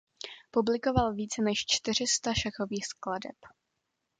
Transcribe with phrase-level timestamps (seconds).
[0.51, 3.35] Publikoval více než čtyři sta šachových skladeb.